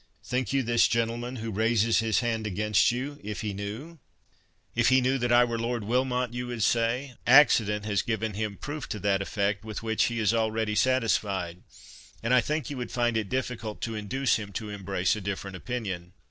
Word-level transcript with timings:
Think 0.23 0.51
you 0.51 0.63
this 0.63 0.87
gentleman, 0.87 1.35
who 1.35 1.51
raises 1.51 1.99
his 1.99 2.21
hand 2.21 2.47
against 2.47 2.91
you, 2.91 3.19
if 3.23 3.41
he 3.41 3.53
knew"— 3.53 3.99
"If 4.73 4.89
he 4.89 4.99
knew 4.99 5.19
that 5.19 5.31
I 5.31 5.43
were 5.43 5.59
Lord 5.59 5.83
Wilmot, 5.83 6.33
you 6.33 6.47
would 6.47 6.63
say?—Accident 6.63 7.85
has 7.85 8.01
given 8.01 8.33
him 8.33 8.57
proof 8.57 8.89
to 8.89 8.99
that 9.01 9.21
effect, 9.21 9.63
with 9.63 9.83
which 9.83 10.05
he 10.05 10.17
is 10.19 10.33
already 10.33 10.73
satisfied, 10.73 11.61
and 12.23 12.33
I 12.33 12.41
think 12.41 12.71
you 12.71 12.77
would 12.77 12.89
find 12.91 13.15
it 13.15 13.29
difficult 13.29 13.79
to 13.81 13.93
induce 13.93 14.37
him 14.37 14.51
to 14.53 14.71
embrace 14.71 15.15
a 15.15 15.21
different 15.21 15.55
opinion." 15.55 16.13